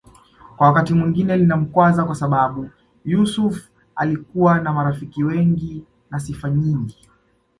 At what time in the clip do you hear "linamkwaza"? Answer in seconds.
1.37-2.05